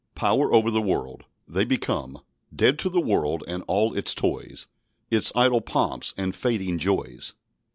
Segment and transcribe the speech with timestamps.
[0.15, 1.25] Power over the world.
[1.47, 2.17] They become
[2.55, 4.65] "Dead to the world and all its toys,
[5.11, 7.35] Its idle pomps and fading joys."